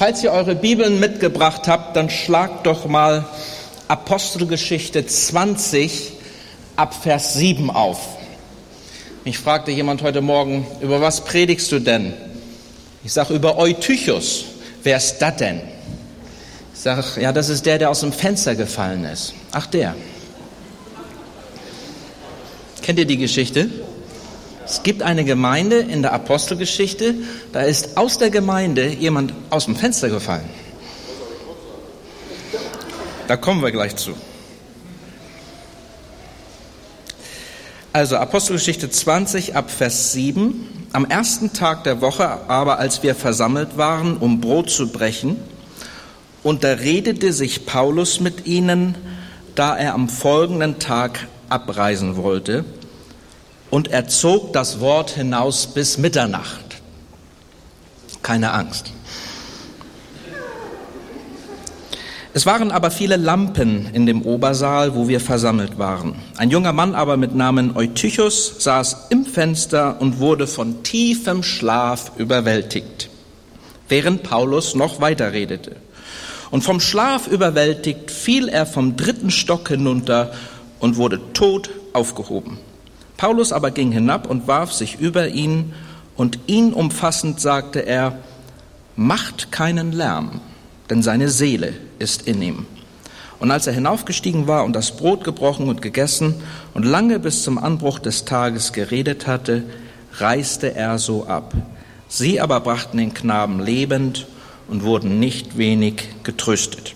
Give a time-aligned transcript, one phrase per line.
[0.00, 3.26] Falls ihr eure Bibeln mitgebracht habt, dann schlagt doch mal
[3.86, 6.12] Apostelgeschichte 20
[6.74, 7.98] ab Vers 7 auf.
[9.26, 12.14] Mich fragte jemand heute Morgen, über was predigst du denn?
[13.04, 14.46] Ich sage über Eutychus.
[14.82, 15.60] Wer ist das denn?
[16.72, 19.34] Ich sage, ja, das ist der, der aus dem Fenster gefallen ist.
[19.52, 19.94] Ach, der.
[22.80, 23.68] Kennt ihr die Geschichte?
[24.70, 27.16] Es gibt eine Gemeinde in der Apostelgeschichte,
[27.52, 30.48] da ist aus der Gemeinde jemand aus dem Fenster gefallen.
[33.26, 34.12] Da kommen wir gleich zu.
[37.92, 40.86] Also Apostelgeschichte 20 ab Vers 7.
[40.92, 45.36] Am ersten Tag der Woche aber, als wir versammelt waren, um Brot zu brechen,
[46.44, 48.94] unterredete sich Paulus mit ihnen,
[49.56, 52.64] da er am folgenden Tag abreisen wollte
[53.70, 56.82] und er zog das Wort hinaus bis Mitternacht.
[58.22, 58.92] Keine Angst.
[62.32, 66.14] Es waren aber viele Lampen in dem Obersaal, wo wir versammelt waren.
[66.36, 72.12] Ein junger Mann aber mit Namen Eutychus saß im Fenster und wurde von tiefem Schlaf
[72.18, 73.08] überwältigt,
[73.88, 75.74] während Paulus noch weiterredete.
[76.52, 80.32] Und vom Schlaf überwältigt fiel er vom dritten Stock hinunter
[80.78, 82.58] und wurde tot aufgehoben.
[83.20, 85.74] Paulus aber ging hinab und warf sich über ihn,
[86.16, 88.18] und ihn umfassend sagte er,
[88.96, 90.40] macht keinen Lärm,
[90.88, 92.66] denn seine Seele ist in ihm.
[93.38, 96.36] Und als er hinaufgestiegen war und das Brot gebrochen und gegessen
[96.72, 99.64] und lange bis zum Anbruch des Tages geredet hatte,
[100.14, 101.52] reiste er so ab.
[102.08, 104.28] Sie aber brachten den Knaben lebend
[104.66, 106.94] und wurden nicht wenig getröstet.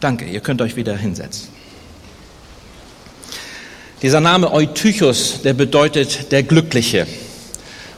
[0.00, 1.49] Danke, ihr könnt euch wieder hinsetzen.
[4.02, 7.06] Dieser Name Eutychus, der bedeutet der Glückliche.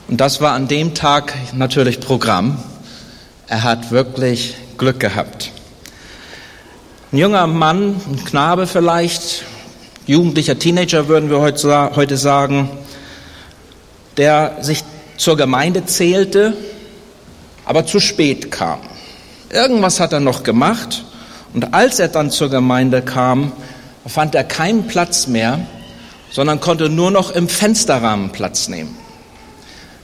[0.08, 2.58] Und das war an dem Tag natürlich Programm.
[3.46, 5.52] Er hat wirklich Glück gehabt.
[7.12, 9.44] Ein junger Mann, ein Knabe vielleicht,
[10.04, 12.68] jugendlicher Teenager würden wir heute sagen,
[14.16, 14.82] der sich
[15.18, 16.54] zur Gemeinde zählte,
[17.64, 18.80] aber zu spät kam.
[19.50, 21.04] Irgendwas hat er noch gemacht
[21.54, 23.52] und als er dann zur Gemeinde kam,
[24.04, 25.60] fand er keinen Platz mehr
[26.32, 28.96] sondern konnte nur noch im Fensterrahmen Platz nehmen.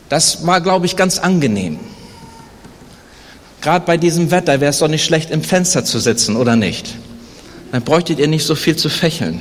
[0.09, 1.79] Das war, glaube ich, ganz angenehm.
[3.61, 6.95] Gerade bei diesem Wetter wäre es doch nicht schlecht, im Fenster zu sitzen, oder nicht?
[7.73, 9.41] Dann bräuchtet ihr nicht so viel zu fächeln.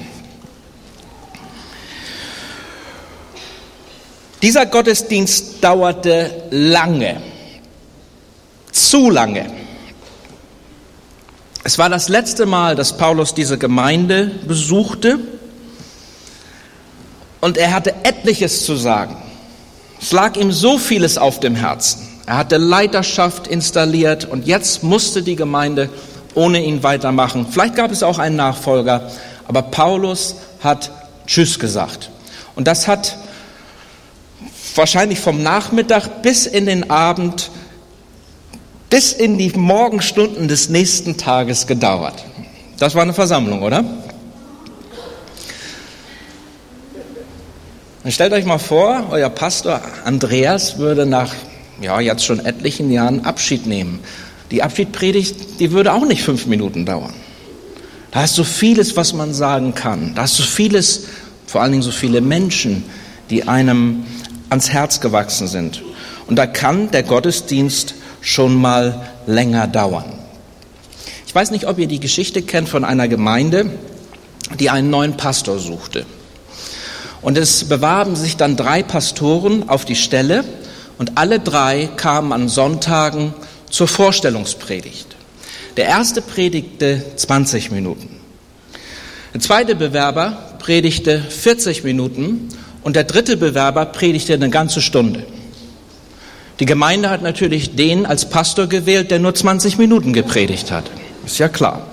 [4.41, 7.21] Dieser Gottesdienst dauerte lange,
[8.71, 9.51] zu lange.
[11.63, 15.19] Es war das letzte Mal, dass Paulus diese Gemeinde besuchte
[17.41, 19.15] und er hatte etliches zu sagen.
[20.01, 22.07] Es lag ihm so vieles auf dem Herzen.
[22.25, 25.89] Er hatte Leiterschaft installiert und jetzt musste die Gemeinde
[26.35, 27.47] ohne ihn weitermachen.
[27.49, 29.09] Vielleicht gab es auch einen Nachfolger,
[29.47, 30.91] aber Paulus hat
[31.25, 32.09] Tschüss gesagt.
[32.55, 33.17] Und das hat
[34.75, 37.49] wahrscheinlich vom Nachmittag bis in den Abend,
[38.89, 42.23] bis in die Morgenstunden des nächsten Tages gedauert.
[42.77, 43.83] Das war eine Versammlung, oder?
[48.03, 51.33] Und stellt euch mal vor, euer Pastor Andreas würde nach,
[51.81, 53.99] ja, jetzt schon etlichen Jahren Abschied nehmen.
[54.51, 57.13] Die Abschiedpredigt, die würde auch nicht fünf Minuten dauern.
[58.11, 60.15] Da ist so vieles, was man sagen kann.
[60.15, 61.05] Da ist so vieles,
[61.45, 62.83] vor allen Dingen so viele Menschen,
[63.29, 64.05] die einem
[64.49, 65.83] ans Herz gewachsen sind.
[66.27, 70.05] Und da kann der Gottesdienst schon mal länger dauern.
[71.25, 73.69] Ich weiß nicht, ob ihr die Geschichte kennt von einer Gemeinde,
[74.59, 76.05] die einen neuen Pastor suchte.
[77.27, 80.45] Und es bewarben sich dann drei Pastoren auf die Stelle
[80.97, 83.33] und alle drei kamen an Sonntagen
[83.69, 85.17] zur Vorstellungspredigt.
[85.75, 88.21] Der erste predigte 20 Minuten.
[89.33, 92.47] Der zweite Bewerber predigte 40 Minuten
[92.81, 95.25] und der dritte Bewerber predigte eine ganze Stunde.
[96.61, 100.85] Die Gemeinde hat natürlich den als Pastor gewählt, der nur 20 Minuten gepredigt hat.
[101.25, 101.87] Ist ja klar.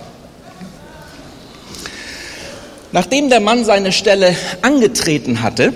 [2.94, 5.73] Nachdem der Mann seine Stelle angetreten hatte,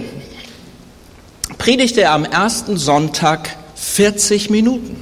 [1.59, 4.97] predigte er am ersten Sonntag 40 Minuten.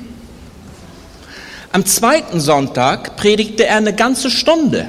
[1.72, 4.88] Am zweiten Sonntag predigte er eine ganze Stunde.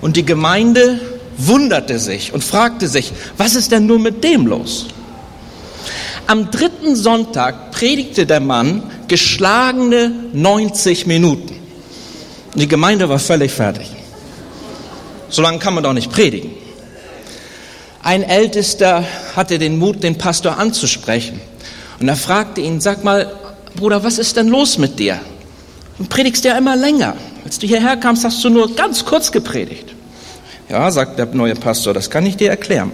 [0.00, 0.98] Und die Gemeinde
[1.36, 4.86] wunderte sich und fragte sich, was ist denn nur mit dem los?
[6.26, 11.56] Am dritten Sonntag predigte der Mann geschlagene 90 Minuten.
[12.54, 13.99] Die Gemeinde war völlig fertig.
[15.30, 16.50] So lange kann man doch nicht predigen.
[18.02, 19.04] Ein Ältester
[19.36, 21.40] hatte den Mut, den Pastor anzusprechen.
[22.00, 23.32] Und er fragte ihn, sag mal,
[23.76, 25.20] Bruder, was ist denn los mit dir?
[25.98, 27.14] Du predigst ja immer länger.
[27.44, 29.94] Als du hierher kamst, hast du nur ganz kurz gepredigt.
[30.68, 32.90] Ja, sagt der neue Pastor, das kann ich dir erklären.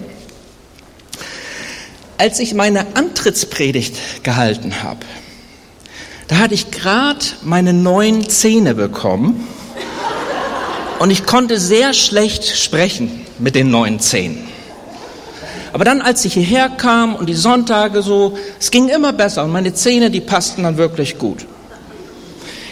[2.18, 5.00] Als ich meine Antrittspredigt gehalten habe,
[6.28, 9.46] da hatte ich gerade meine neuen Zähne bekommen
[10.98, 14.46] und ich konnte sehr schlecht sprechen mit den neuen Zähnen.
[15.72, 19.52] Aber dann, als ich hierher kam und die Sonntage so, es ging immer besser und
[19.52, 21.46] meine Zähne, die passten dann wirklich gut.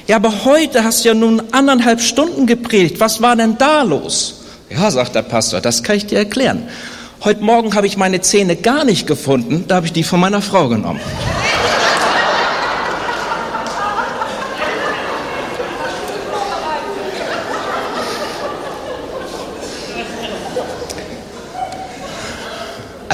[0.07, 3.01] Ja, aber heute hast du ja nun anderthalb Stunden gepredigt.
[3.01, 4.43] Was war denn da los?
[4.71, 6.69] Ja, sagt der Pastor, das kann ich dir erklären.
[7.23, 10.43] Heute Morgen habe ich meine Zähne gar nicht gefunden, da habe ich die von meiner
[10.43, 11.01] Frau genommen.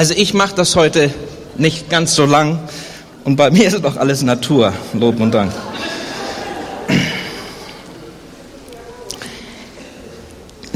[0.01, 1.13] Also ich mache das heute
[1.59, 2.59] nicht ganz so lang
[3.25, 4.73] und bei mir ist doch alles Natur.
[4.95, 5.53] Lob und Dank.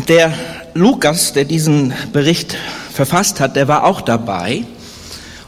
[0.08, 0.30] Der
[0.74, 2.54] Lukas, der diesen Bericht
[2.92, 4.64] verfasst hat, der war auch dabei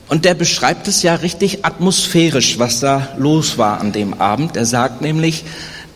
[0.08, 4.56] und der beschreibt es ja richtig atmosphärisch, was da los war an dem Abend.
[4.56, 5.44] Er sagt nämlich,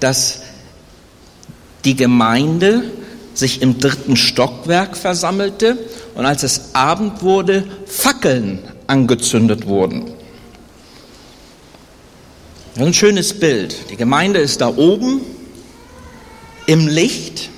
[0.01, 0.41] dass
[1.87, 2.83] die Gemeinde
[3.33, 5.79] sich im dritten Stockwerk versammelte
[6.21, 10.05] und als es Abend wurde, Fackeln angezündet wurden.
[12.75, 13.91] Das ist ein schönes Bild.
[13.91, 15.23] Die Gemeinde ist da oben
[16.67, 17.49] im Licht.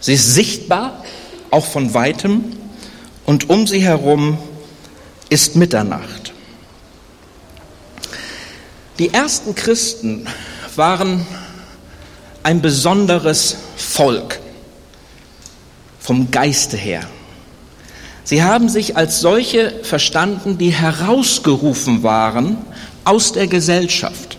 [0.00, 1.04] Sie ist sichtbar,
[1.50, 2.44] auch von weitem.
[3.26, 4.38] Und um sie herum
[5.28, 6.32] ist Mitternacht.
[8.98, 10.26] Die ersten Christen
[10.76, 11.26] waren
[12.42, 14.40] ein besonderes Volk
[15.98, 17.06] vom Geiste her.
[18.24, 22.58] Sie haben sich als solche verstanden, die herausgerufen waren
[23.04, 24.36] aus der Gesellschaft.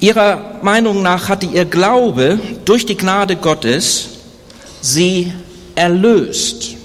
[0.00, 4.08] Ihrer Meinung nach hatte ihr Glaube durch die Gnade Gottes
[4.80, 5.32] sie
[5.74, 6.76] erlöst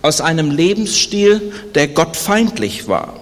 [0.00, 3.14] aus einem Lebensstil, der gottfeindlich war.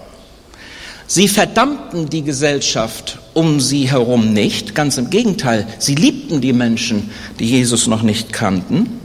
[1.07, 7.11] Sie verdammten die Gesellschaft um sie herum nicht, ganz im Gegenteil, sie liebten die Menschen,
[7.39, 9.00] die Jesus noch nicht kannten.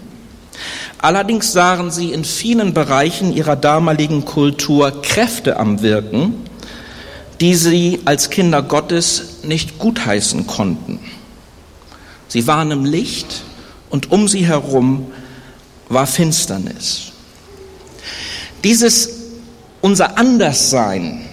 [0.99, 6.45] Allerdings sahen sie in vielen Bereichen ihrer damaligen Kultur Kräfte am Wirken,
[7.41, 10.99] die sie als Kinder Gottes nicht gutheißen konnten.
[12.27, 13.43] Sie waren im Licht
[13.89, 15.11] und um sie herum
[15.89, 17.11] war Finsternis.
[18.63, 19.09] Dieses
[19.81, 21.25] unser Anderssein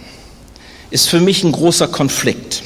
[0.90, 2.62] ist für mich ein großer Konflikt.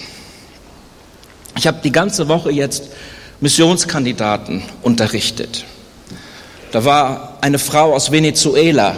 [1.56, 2.88] Ich habe die ganze Woche jetzt
[3.41, 5.64] Missionskandidaten unterrichtet.
[6.73, 8.95] Da war eine Frau aus Venezuela,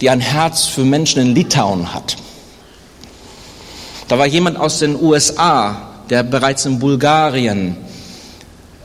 [0.00, 2.16] die ein Herz für Menschen in Litauen hat.
[4.08, 7.76] Da war jemand aus den USA, der bereits in Bulgarien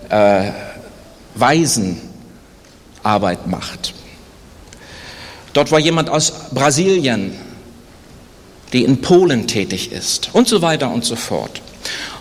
[0.10, 0.52] äh,
[1.36, 3.94] Waisenarbeit macht.
[5.54, 7.34] Dort war jemand aus Brasilien,
[8.74, 11.62] die in Polen tätig ist und so weiter und so fort.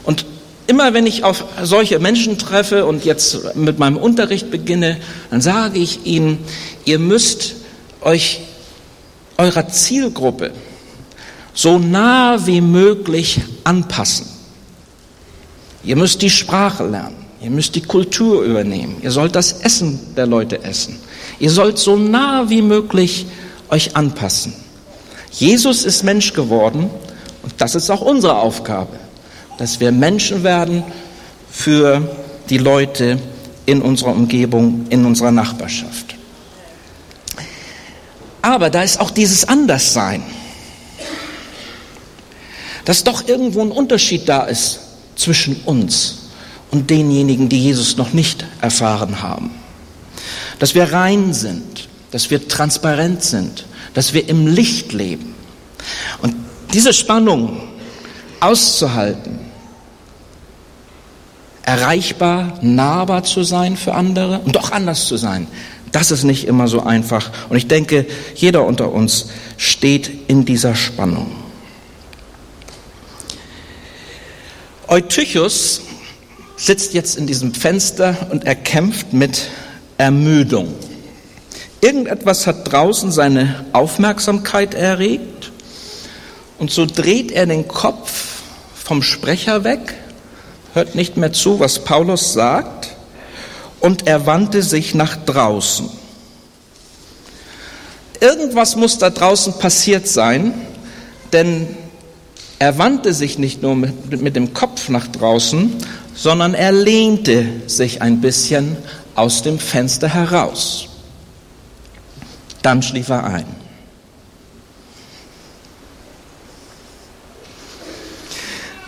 [0.05, 0.25] Und
[0.67, 4.97] Immer wenn ich auf solche Menschen treffe und jetzt mit meinem Unterricht beginne,
[5.31, 6.39] dann sage ich ihnen,
[6.85, 7.55] ihr müsst
[8.01, 8.41] euch
[9.39, 10.53] eurer Zielgruppe
[11.55, 14.27] so nah wie möglich anpassen.
[15.85, 17.17] Ihr müsst die Sprache lernen.
[17.41, 18.97] Ihr müsst die Kultur übernehmen.
[19.03, 20.99] Ihr sollt das Essen der Leute essen.
[21.39, 23.27] Ihr sollt so nah wie möglich
[23.69, 24.55] euch anpassen.
[25.31, 26.91] Jesus ist Mensch geworden
[27.43, 28.99] und das ist auch unsere Aufgabe
[29.59, 30.85] dass wir Menschen werden
[31.51, 32.17] für
[32.49, 33.19] die Leute
[33.65, 36.15] in unserer Umgebung, in unserer Nachbarschaft.
[38.43, 40.23] Aber da ist auch dieses Anderssein,
[42.85, 44.81] dass doch irgendwo ein Unterschied da ist
[45.17, 46.29] zwischen uns
[46.71, 49.51] und denjenigen, die Jesus noch nicht erfahren haben.
[50.61, 55.35] Dass wir rein sind, dass wir transparent sind, dass wir im Licht leben.
[56.23, 56.37] Und
[56.73, 57.61] diese Spannung
[58.39, 59.46] auszuhalten,
[61.67, 65.49] erreichbar, nahbar zu sein für andere und doch anders zu sein.
[65.93, 67.31] Das ist nicht immer so einfach.
[67.49, 71.33] Und ich denke, jeder unter uns steht in dieser Spannung.
[74.89, 75.83] Eutychus
[76.57, 79.49] sitzt jetzt in diesem Fenster und er kämpft mit
[79.99, 80.73] Ermüdung.
[81.81, 85.51] Irgendetwas hat draußen seine Aufmerksamkeit erregt
[86.59, 88.43] und so dreht er den Kopf
[88.75, 89.95] vom Sprecher weg
[90.77, 92.91] hört nicht mehr zu, was Paulus sagt,
[93.81, 95.89] und er wandte sich nach draußen.
[98.21, 100.55] Irgendwas muss da draußen passiert sein,
[101.33, 101.67] denn
[102.59, 105.73] Er wandte sich nicht nur mit, mit dem Kopf nach draußen,
[106.15, 108.77] sondern er lehnte sich ein bisschen
[109.15, 110.89] aus dem Fenster heraus.
[112.63, 113.56] Dann schlief er ein.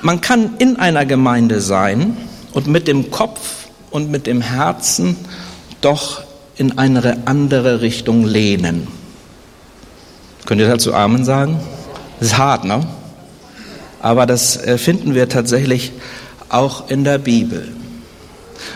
[0.00, 2.16] Man kann in einer Gemeinde sein
[2.52, 5.16] und mit dem Kopf und mit dem Herzen
[5.80, 6.22] doch
[6.56, 8.86] in eine andere Richtung lehnen.
[10.46, 11.60] Könnt ihr dazu Amen sagen?
[12.20, 12.86] Das ist hart, ne?
[14.00, 15.92] Aber das äh, finden wir tatsächlich
[16.48, 17.68] auch in der Bibel.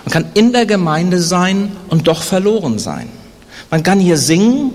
[0.04, 3.08] Man kann in der Gemeinde sein und doch verloren sein.
[3.70, 4.72] Man kann hier singen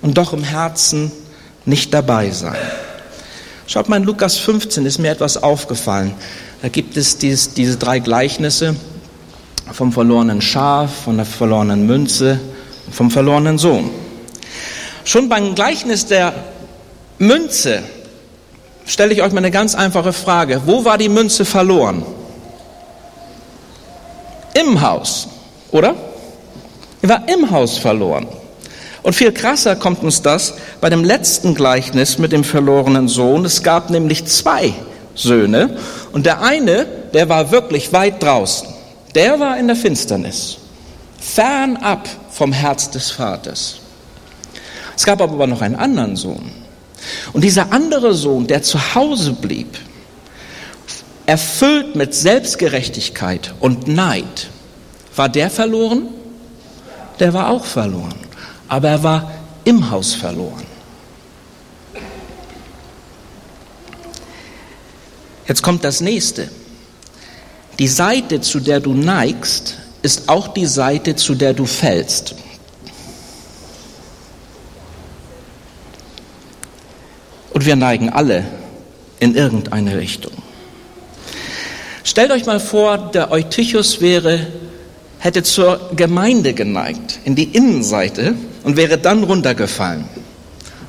[0.00, 1.12] und doch im Herzen
[1.66, 2.56] nicht dabei sein.
[3.66, 6.14] Schaut mal in Lukas 15, ist mir etwas aufgefallen.
[6.60, 8.76] Da gibt es dies, diese drei Gleichnisse
[9.72, 12.38] vom verlorenen Schaf, von der verlorenen Münze,
[12.90, 13.90] vom verlorenen Sohn.
[15.04, 16.34] Schon beim Gleichnis der
[17.18, 17.82] Münze
[18.84, 20.62] stelle ich euch mal eine ganz einfache Frage.
[20.66, 22.04] Wo war die Münze verloren?
[24.54, 25.28] Im Haus,
[25.70, 25.94] oder?
[27.02, 28.26] Die war im Haus verloren.
[29.04, 33.44] Und viel krasser kommt uns das bei dem letzten Gleichnis mit dem verlorenen Sohn.
[33.44, 34.72] Es gab nämlich zwei
[35.14, 35.76] Söhne
[36.12, 38.66] und der eine, der war wirklich weit draußen.
[39.14, 40.56] Der war in der Finsternis,
[41.20, 43.76] fernab vom Herz des Vaters.
[44.96, 46.50] Es gab aber noch einen anderen Sohn.
[47.34, 49.76] Und dieser andere Sohn, der zu Hause blieb,
[51.26, 54.48] erfüllt mit Selbstgerechtigkeit und Neid,
[55.14, 56.08] war der verloren?
[57.20, 58.24] Der war auch verloren
[58.68, 59.32] aber er war
[59.64, 60.64] im Haus verloren.
[65.46, 66.48] Jetzt kommt das nächste.
[67.78, 72.34] Die Seite, zu der du neigst, ist auch die Seite, zu der du fällst.
[77.52, 78.44] Und wir neigen alle
[79.20, 80.32] in irgendeine Richtung.
[82.02, 84.46] Stellt euch mal vor, der Eutychus wäre
[85.18, 90.06] hätte zur Gemeinde geneigt, in die Innenseite und wäre dann runtergefallen.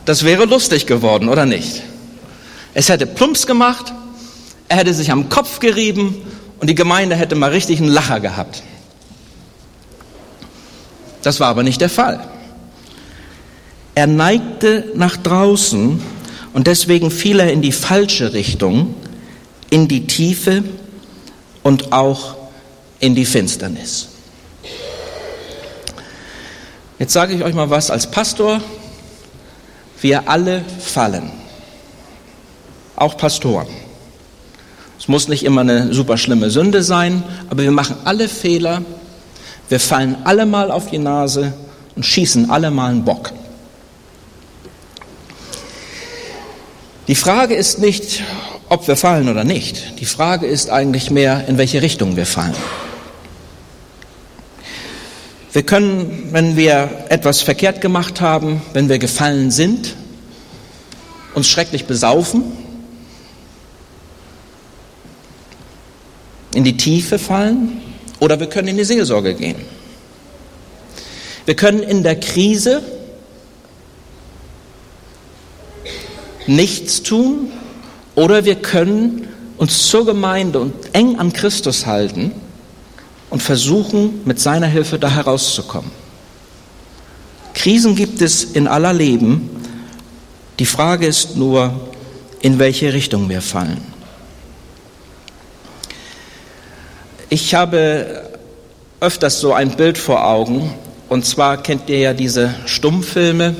[0.06, 1.84] Das wäre lustig geworden, oder nicht?
[2.74, 3.94] Es hätte plumps gemacht,
[4.68, 6.16] er hätte sich am Kopf gerieben
[6.60, 8.64] und die Gemeinde hätte mal richtig einen Lacher gehabt.
[11.22, 12.28] Das war aber nicht der Fall.
[13.94, 16.02] Er neigte nach draußen
[16.54, 18.96] und deswegen fiel er in die falsche Richtung,
[19.70, 20.64] in die Tiefe
[21.64, 22.36] und auch
[23.00, 24.10] in die Finsternis.
[26.98, 28.62] Jetzt sage ich euch mal was als Pastor.
[30.02, 31.32] Wir alle fallen.
[32.96, 33.68] Auch Pastoren.
[34.98, 38.82] Es muss nicht immer eine super schlimme Sünde sein, aber wir machen alle Fehler.
[39.68, 41.54] Wir fallen alle mal auf die Nase
[41.96, 43.34] und schießen alle mal einen Bock.
[47.08, 48.24] Die Frage ist nicht,
[48.70, 50.00] ob wir fallen oder nicht.
[50.00, 52.56] Die Frage ist eigentlich mehr, in welche Richtung wir fallen.
[55.56, 59.96] Wir können, wenn wir etwas verkehrt gemacht haben, wenn wir gefallen sind,
[61.34, 62.44] uns schrecklich besaufen,
[66.54, 67.82] in die Tiefe fallen
[68.20, 69.56] oder wir können in die Seelsorge gehen.
[71.46, 72.84] Wir können in der Krise
[76.48, 77.50] nichts tun
[78.14, 82.34] oder wir können uns zur Gemeinde und eng an Christus halten
[83.36, 85.92] und versuchen, mit seiner Hilfe da herauszukommen.
[87.54, 89.50] Krisen gibt es in aller Leben.
[90.58, 91.74] Die Frage ist nur,
[92.40, 93.82] in welche Richtung wir fallen.
[97.28, 98.24] Ich habe
[99.02, 100.74] öfters so ein Bild vor Augen.
[101.10, 103.54] Und zwar kennt ihr ja diese Stummfilme.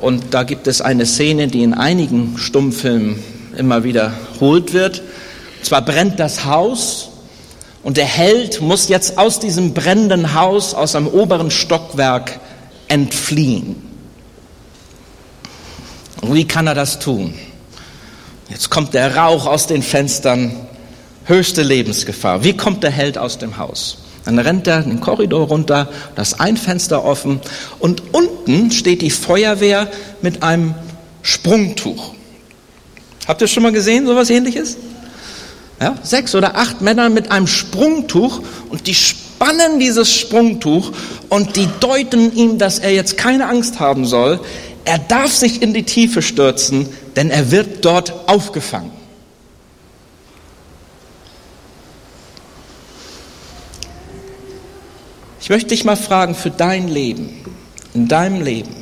[0.00, 3.22] Und da gibt es eine Szene, die in einigen Stummfilmen
[3.58, 5.00] immer wiederholt wird.
[5.58, 7.10] Und zwar brennt das Haus
[7.86, 12.40] und der Held muss jetzt aus diesem brennenden Haus, aus einem oberen Stockwerk
[12.88, 13.76] entfliehen.
[16.20, 17.34] Und wie kann er das tun?
[18.48, 20.66] Jetzt kommt der Rauch aus den Fenstern,
[21.26, 22.42] höchste Lebensgefahr.
[22.42, 23.98] Wie kommt der Held aus dem Haus?
[24.24, 27.40] Dann rennt er den Korridor runter, da ist ein Fenster offen
[27.78, 29.88] und unten steht die Feuerwehr
[30.22, 30.74] mit einem
[31.22, 32.14] Sprungtuch.
[33.28, 34.76] Habt ihr schon mal gesehen, sowas ähnliches?
[35.80, 38.40] Ja, sechs oder acht Männer mit einem Sprungtuch
[38.70, 40.92] und die spannen dieses Sprungtuch
[41.28, 44.40] und die deuten ihm, dass er jetzt keine Angst haben soll.
[44.86, 48.92] Er darf sich in die Tiefe stürzen, denn er wird dort aufgefangen.
[55.40, 57.44] Ich möchte dich mal fragen für dein Leben,
[57.94, 58.74] in deinem Leben,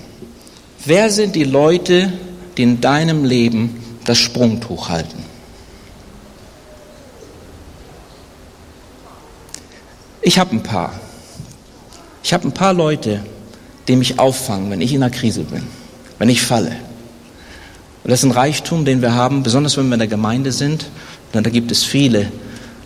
[0.84, 2.12] wer sind die Leute,
[2.56, 5.23] die in deinem Leben das Sprungtuch halten?
[10.26, 10.90] Ich habe ein paar.
[12.22, 13.20] Ich habe ein paar Leute,
[13.86, 15.62] die mich auffangen, wenn ich in einer Krise bin,
[16.18, 16.70] wenn ich falle.
[18.02, 20.86] Und das ist ein Reichtum, den wir haben, besonders wenn wir in der Gemeinde sind,
[21.34, 22.32] denn da gibt es viele,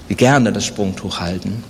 [0.09, 1.62] die gerne das Sprungtuch halten.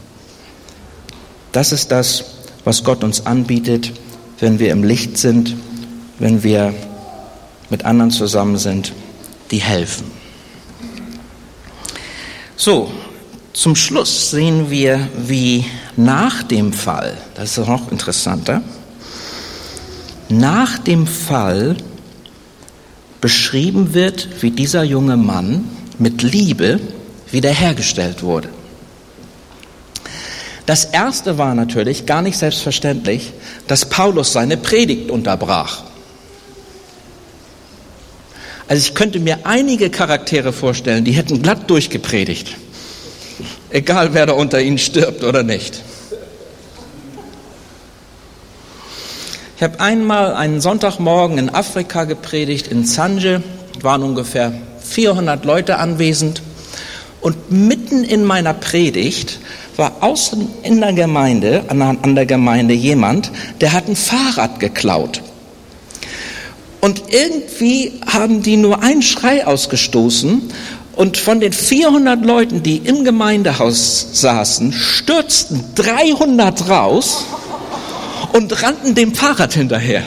[1.52, 2.24] Das ist das,
[2.64, 3.92] was Gott uns anbietet,
[4.40, 5.54] wenn wir im Licht sind,
[6.18, 6.72] wenn wir
[7.68, 8.94] mit anderen zusammen sind,
[9.50, 10.10] die helfen.
[12.56, 12.90] So,
[13.58, 15.64] zum Schluss sehen wir, wie
[15.96, 18.62] nach dem Fall, das ist noch interessanter,
[20.28, 21.76] nach dem Fall
[23.20, 26.78] beschrieben wird, wie dieser junge Mann mit Liebe
[27.32, 28.48] wiederhergestellt wurde.
[30.64, 33.32] Das erste war natürlich gar nicht selbstverständlich,
[33.66, 35.82] dass Paulus seine Predigt unterbrach.
[38.68, 42.54] Also ich könnte mir einige Charaktere vorstellen, die hätten glatt durchgepredigt.
[43.70, 45.82] Egal wer da unter ihnen stirbt oder nicht.
[49.56, 53.42] Ich habe einmal einen Sonntagmorgen in Afrika gepredigt, in Zanje,
[53.82, 56.42] waren ungefähr 400 Leute anwesend.
[57.20, 59.40] Und mitten in meiner Predigt
[59.76, 65.22] war außen in der Gemeinde, an der Gemeinde jemand, der hat ein Fahrrad geklaut.
[66.80, 70.52] Und irgendwie haben die nur einen Schrei ausgestoßen
[70.98, 77.24] und von den 400 Leuten, die im Gemeindehaus saßen, stürzten 300 raus
[78.32, 80.02] und rannten dem Fahrrad hinterher.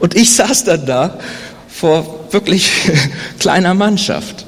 [0.00, 1.18] Und ich saß dann da
[1.66, 2.70] vor wirklich
[3.38, 4.44] kleiner Mannschaft.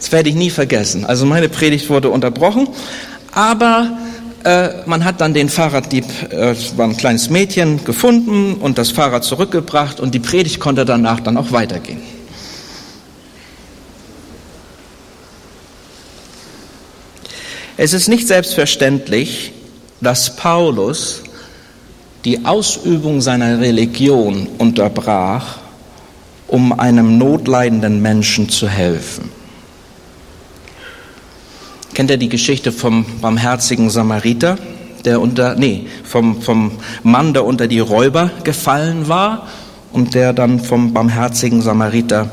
[0.00, 1.04] Das werde ich nie vergessen.
[1.04, 2.68] Also meine Predigt wurde unterbrochen,
[3.32, 3.98] aber
[4.44, 9.24] äh, man hat dann den Fahrraddieb, äh, war ein kleines Mädchen, gefunden und das Fahrrad
[9.24, 12.15] zurückgebracht und die Predigt konnte danach dann auch weitergehen.
[17.78, 19.52] Es ist nicht selbstverständlich,
[20.00, 21.22] dass Paulus
[22.24, 25.58] die Ausübung seiner Religion unterbrach,
[26.48, 29.30] um einem notleidenden Menschen zu helfen.
[31.92, 34.56] Kennt ihr die Geschichte vom barmherzigen Samariter,
[35.04, 39.48] der unter, nee, vom, vom Mann, der unter die Räuber gefallen war
[39.92, 42.30] und der dann vom barmherzigen Samariter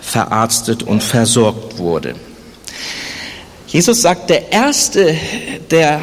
[0.00, 2.16] verarztet und versorgt wurde?
[3.70, 5.14] Jesus sagt, der Erste,
[5.70, 6.00] der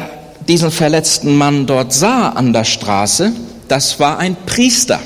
[0.48, 3.32] diesen verletzten Mann dort sah an der Straße,
[3.68, 4.98] das war ein Priester.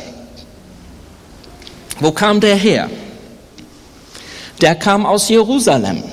[1.98, 2.88] Wo kam der her?
[4.60, 6.04] Der kam aus Jerusalem.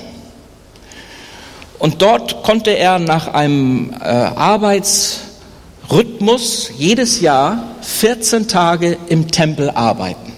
[1.77, 10.33] Und dort konnte er nach einem äh, Arbeitsrhythmus jedes Jahr 14 Tage im Tempel arbeiten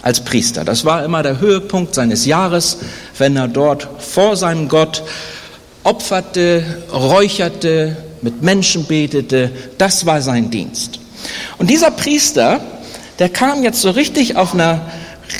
[0.00, 0.64] als Priester.
[0.64, 2.78] Das war immer der Höhepunkt seines Jahres,
[3.18, 5.02] wenn er dort vor seinem Gott
[5.82, 9.50] opferte, räucherte, mit Menschen betete.
[9.78, 10.98] Das war sein Dienst.
[11.58, 12.60] Und dieser Priester,
[13.18, 14.80] der kam jetzt so richtig auf einer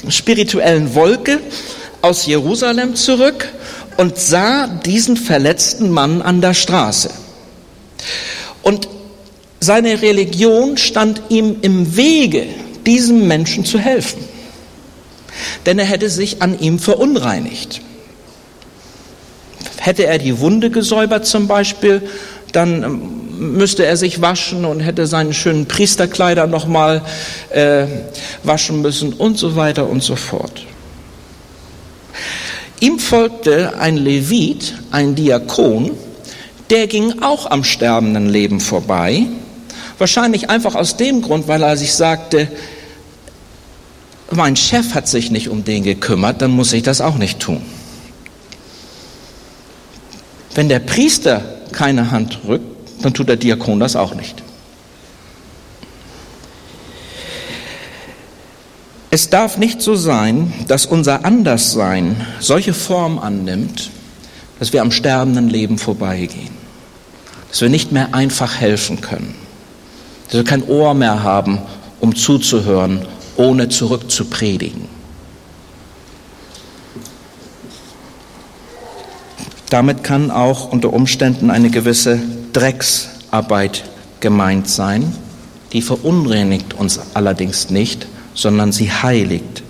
[0.09, 1.41] spirituellen Wolke
[2.03, 3.49] aus Jerusalem zurück
[3.97, 7.11] und sah diesen verletzten Mann an der Straße.
[8.63, 8.89] Und
[9.61, 12.47] seine Religion stand ihm im Wege,
[12.85, 14.23] diesem Menschen zu helfen.
[15.67, 17.81] Denn er hätte sich an ihm verunreinigt.
[19.79, 22.03] Hätte er die Wunde gesäubert zum Beispiel,
[22.53, 27.03] dann ähm, müsste er sich waschen und hätte seine schönen Priesterkleider nochmal
[27.51, 27.87] äh,
[28.43, 30.65] waschen müssen und so weiter und so fort.
[32.81, 35.93] Ihm folgte ein Levit, ein Diakon,
[36.71, 39.27] der ging auch am sterbenden Leben vorbei,
[39.99, 42.49] wahrscheinlich einfach aus dem Grund, weil er sich sagte,
[44.31, 47.63] mein Chef hat sich nicht um den gekümmert, dann muss ich das auch nicht tun.
[50.55, 52.65] Wenn der Priester keine Hand rückt,
[53.03, 54.43] dann tut der Diakon das auch nicht.
[59.11, 63.91] Es darf nicht so sein, dass unser Anderssein solche Form annimmt,
[64.59, 66.51] dass wir am sterbenden Leben vorbeigehen,
[67.49, 69.37] dass wir nicht mehr einfach helfen können,
[70.27, 71.59] dass wir kein Ohr mehr haben,
[72.01, 74.89] um zuzuhören, ohne zurückzupredigen.
[79.71, 82.21] Damit kann auch unter Umständen eine gewisse
[82.53, 83.85] Drecksarbeit
[84.21, 85.13] gemeint sein,
[85.73, 89.63] die verunreinigt uns allerdings nicht, sondern sie heiligt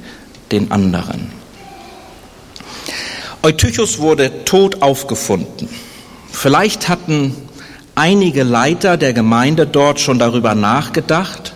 [0.52, 1.32] den anderen.
[3.42, 5.68] Eutychus wurde tot aufgefunden.
[6.30, 7.34] Vielleicht hatten
[7.94, 11.53] einige Leiter der Gemeinde dort schon darüber nachgedacht,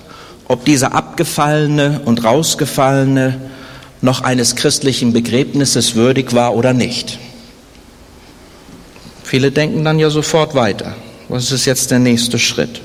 [0.48, 3.40] ob dieser abgefallene und rausgefallene
[4.00, 7.18] noch eines christlichen Begräbnisses würdig war oder nicht.
[9.22, 10.94] Viele denken dann ja sofort weiter.
[11.28, 12.80] Was ist jetzt der nächste Schritt?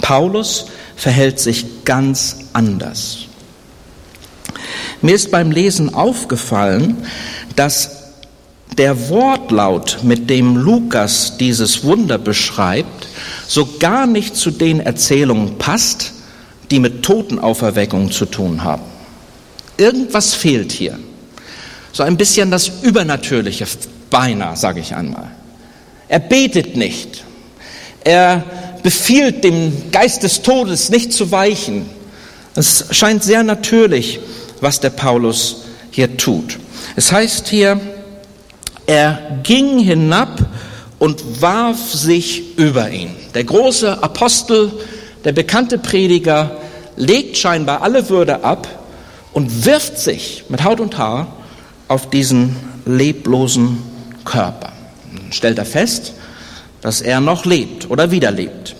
[0.00, 3.18] Paulus verhält sich ganz anders.
[5.00, 6.96] Mir ist beim Lesen aufgefallen,
[7.54, 7.98] dass
[8.76, 13.08] der Wortlaut, mit dem Lukas dieses Wunder beschreibt,
[13.46, 16.12] so gar nicht zu den Erzählungen passt,
[17.08, 18.82] Totenauferweckung zu tun haben.
[19.78, 20.98] Irgendwas fehlt hier.
[21.90, 23.64] So ein bisschen das Übernatürliche,
[24.10, 25.30] beinahe, sage ich einmal.
[26.06, 27.24] Er betet nicht.
[28.04, 28.44] Er
[28.82, 31.88] befiehlt dem Geist des Todes nicht zu weichen.
[32.54, 34.20] Es scheint sehr natürlich,
[34.60, 36.58] was der Paulus hier tut.
[36.94, 37.80] Es heißt hier,
[38.86, 40.40] er ging hinab
[40.98, 43.16] und warf sich über ihn.
[43.32, 44.70] Der große Apostel,
[45.24, 46.50] der bekannte Prediger,
[46.98, 48.66] legt scheinbar alle Würde ab
[49.32, 51.28] und wirft sich mit Haut und Haar
[51.86, 53.82] auf diesen leblosen
[54.24, 54.72] Körper.
[55.14, 56.12] Dann stellt er fest,
[56.80, 58.74] dass er noch lebt oder wieder lebt.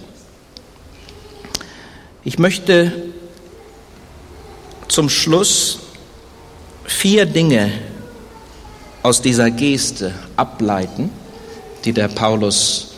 [2.24, 2.92] Ich möchte
[4.88, 5.78] zum Schluss
[6.84, 7.70] vier Dinge
[9.02, 11.10] aus dieser Geste ableiten,
[11.84, 12.94] die der Paulus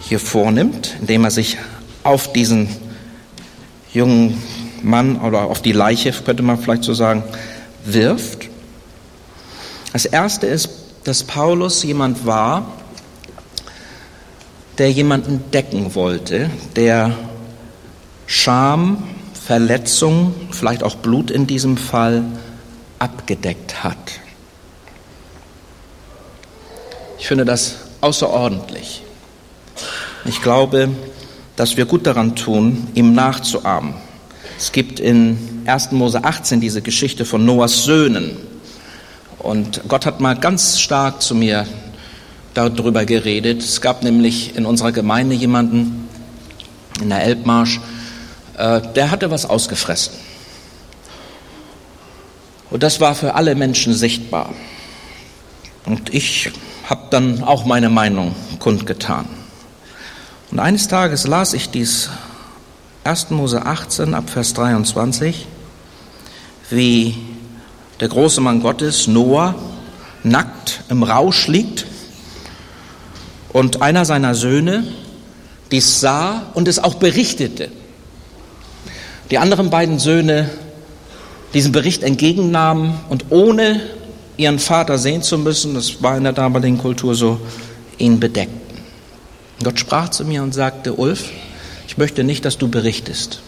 [0.00, 1.58] hier vornimmt, indem er sich
[2.04, 2.87] auf diesen
[3.92, 4.42] jungen
[4.82, 7.22] Mann oder auf die Leiche, könnte man vielleicht so sagen,
[7.84, 8.48] wirft.
[9.92, 10.68] Das erste ist,
[11.04, 12.72] dass Paulus jemand war,
[14.76, 17.16] der jemanden decken wollte, der
[18.26, 22.24] Scham, Verletzung, vielleicht auch Blut in diesem Fall
[22.98, 23.96] abgedeckt hat.
[27.18, 29.02] Ich finde das außerordentlich.
[30.26, 30.90] Ich glaube,
[31.58, 33.94] dass wir gut daran tun, ihm nachzuahmen.
[34.56, 35.90] Es gibt in 1.
[35.90, 38.36] Mose 18 diese Geschichte von Noahs Söhnen.
[39.40, 41.66] Und Gott hat mal ganz stark zu mir
[42.54, 43.60] darüber geredet.
[43.60, 46.08] Es gab nämlich in unserer Gemeinde jemanden
[47.02, 47.80] in der Elbmarsch,
[48.56, 50.14] äh, der hatte was ausgefressen.
[52.70, 54.50] Und das war für alle Menschen sichtbar.
[55.86, 56.52] Und ich
[56.84, 59.37] habe dann auch meine Meinung kundgetan.
[60.50, 62.08] Und eines Tages las ich dies
[63.04, 63.30] 1.
[63.30, 65.46] Mose 18 ab Vers 23,
[66.70, 67.14] wie
[68.00, 69.54] der große Mann Gottes, Noah,
[70.22, 71.86] nackt im Rausch liegt
[73.52, 74.84] und einer seiner Söhne
[75.70, 77.70] dies sah und es auch berichtete.
[79.30, 80.48] Die anderen beiden Söhne
[81.52, 83.82] diesen Bericht entgegennahmen und ohne
[84.38, 87.38] ihren Vater sehen zu müssen, das war in der damaligen Kultur so,
[87.98, 88.67] ihn bedeckten.
[89.62, 91.30] Gott sprach zu mir und sagte, Ulf,
[91.86, 93.40] ich möchte nicht, dass du berichtest.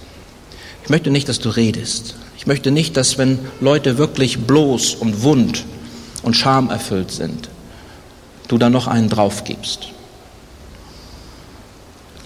[0.82, 2.16] Ich möchte nicht, dass du redest.
[2.36, 5.64] Ich möchte nicht, dass wenn Leute wirklich bloß und wund
[6.22, 7.48] und schamerfüllt sind,
[8.48, 9.88] du da noch einen drauf gibst.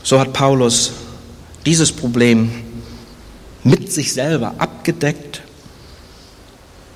[0.03, 0.93] So hat Paulus
[1.67, 2.51] dieses Problem
[3.65, 5.43] mit sich selber abgedeckt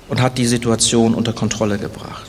[0.07, 2.28] und hat die Situation unter Kontrolle gebracht.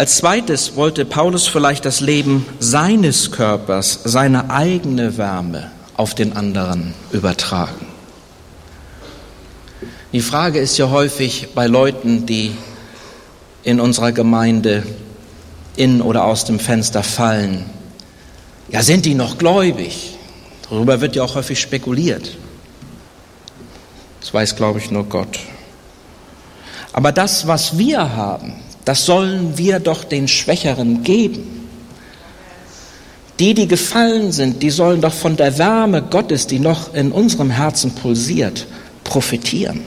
[0.00, 6.94] Als zweites wollte Paulus vielleicht das Leben seines Körpers, seine eigene Wärme auf den anderen
[7.12, 7.86] übertragen.
[10.14, 12.52] Die Frage ist ja häufig bei Leuten, die
[13.62, 14.84] in unserer Gemeinde
[15.76, 17.66] in oder aus dem Fenster fallen,
[18.70, 20.16] ja, sind die noch gläubig?
[20.70, 22.38] Darüber wird ja auch häufig spekuliert.
[24.22, 25.38] Das weiß, glaube ich, nur Gott.
[26.90, 31.68] Aber das, was wir haben, das sollen wir doch den Schwächeren geben.
[33.38, 37.50] Die, die gefallen sind, die sollen doch von der Wärme Gottes, die noch in unserem
[37.50, 38.66] Herzen pulsiert,
[39.04, 39.80] profitieren.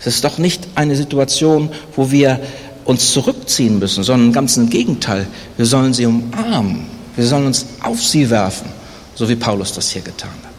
[0.00, 2.40] Es ist doch nicht eine Situation, wo wir
[2.84, 5.26] uns zurückziehen müssen, sondern ganz im Gegenteil.
[5.56, 6.86] Wir sollen sie umarmen.
[7.14, 8.70] Wir sollen uns auf sie werfen,
[9.14, 10.52] so wie Paulus das hier getan hat.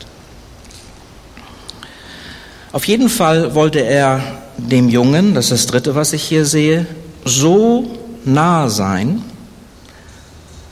[2.71, 4.21] Auf jeden Fall wollte er
[4.57, 6.85] dem Jungen, das ist das Dritte, was ich hier sehe,
[7.25, 7.85] so
[8.25, 9.21] nah sein,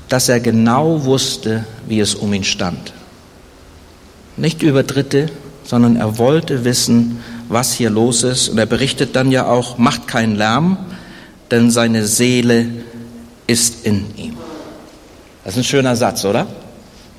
[0.10, 2.94] dass er genau wusste, wie es um ihn stand.
[4.38, 5.28] Nicht über Dritte,
[5.64, 8.50] sondern er wollte wissen, was hier los ist.
[8.50, 10.78] Und er berichtet dann ja auch, macht keinen Lärm,
[11.50, 12.68] denn seine Seele
[13.48, 14.38] ist in ihm.
[15.44, 16.48] Das ist ein schöner Satz, oder?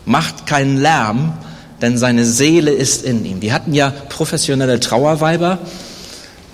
[0.05, 1.33] Macht keinen Lärm,
[1.81, 3.41] denn seine Seele ist in ihm.
[3.41, 5.59] Die hatten ja professionelle Trauerweiber,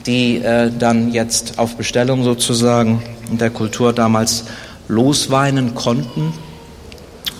[0.09, 4.45] die äh, dann jetzt auf Bestellung sozusagen in der Kultur damals
[4.89, 6.33] losweinen konnten.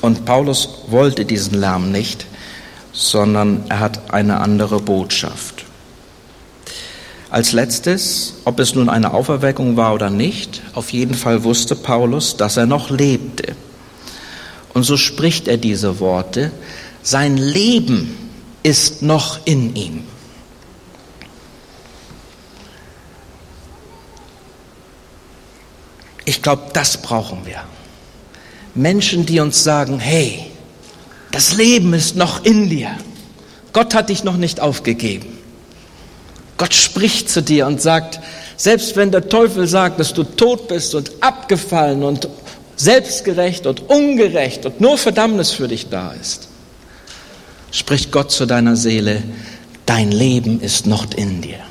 [0.03, 2.27] Und Paulus wollte diesen Lärm nicht,
[2.93, 5.65] sondern er hat eine andere Botschaft.
[7.31, 12.37] Als letztes, ob es nun eine Auferweckung war oder nicht, auf jeden Fall wusste Paulus,
[12.37, 13.57] dass er noch lebte.
[14.75, 16.53] Und so spricht er diese Worte.
[17.03, 18.17] Sein Leben
[18.63, 20.05] ist noch in ihm.
[26.29, 27.63] Ich glaube, das brauchen wir.
[28.75, 30.45] Menschen, die uns sagen, hey,
[31.31, 32.91] das Leben ist noch in dir.
[33.73, 35.39] Gott hat dich noch nicht aufgegeben.
[36.59, 38.21] Gott spricht zu dir und sagt,
[38.59, 42.29] selbst wenn der Teufel sagt, dass du tot bist und abgefallen und
[42.77, 46.49] selbstgerecht und ungerecht und nur Verdammnis für dich da ist,
[47.71, 49.23] spricht Gott zu deiner Seele,
[49.87, 51.68] dein Leben ist noch in dir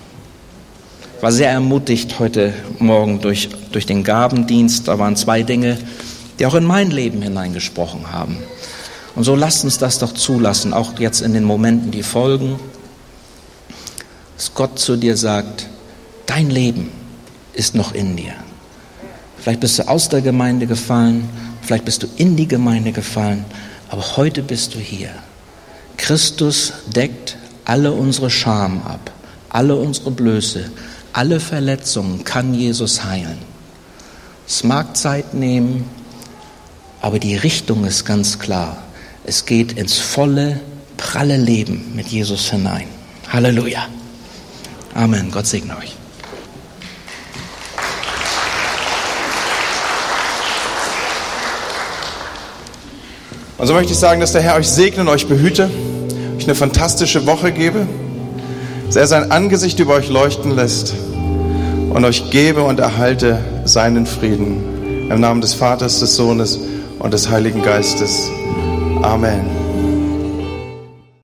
[1.27, 4.87] war sehr ermutigt heute Morgen durch, durch den Gabendienst.
[4.87, 5.77] Da waren zwei Dinge,
[6.39, 8.37] die auch in mein Leben hineingesprochen haben.
[9.13, 12.57] Und so lasst uns das doch zulassen, auch jetzt in den Momenten, die folgen,
[14.37, 15.67] dass Gott zu dir sagt,
[16.27, 16.91] dein Leben
[17.51, 18.31] ist noch in dir.
[19.37, 21.27] Vielleicht bist du aus der Gemeinde gefallen,
[21.61, 23.43] vielleicht bist du in die Gemeinde gefallen,
[23.89, 25.09] aber heute bist du hier.
[25.97, 27.35] Christus deckt
[27.65, 29.11] alle unsere Scham ab,
[29.49, 30.71] alle unsere Blöße,
[31.17, 33.39] alle Verletzungen kann Jesus heilen.
[34.47, 35.85] Es mag Zeit nehmen,
[37.01, 38.77] aber die Richtung ist ganz klar.
[39.23, 40.59] Es geht ins volle,
[40.95, 42.87] pralle Leben mit Jesus hinein.
[43.29, 43.87] Halleluja.
[44.93, 45.31] Amen.
[45.31, 45.95] Gott segne euch.
[53.57, 55.67] Und so möchte ich sagen, dass der Herr euch segne und euch behüte,
[56.37, 57.87] euch eine fantastische Woche gebe,
[58.87, 60.93] dass er sein Angesicht über euch leuchten lässt
[61.89, 65.09] und euch gebe und erhalte seinen Frieden.
[65.09, 66.59] Im Namen des Vaters, des Sohnes
[66.99, 68.29] und des Heiligen Geistes.
[69.01, 69.56] Amen.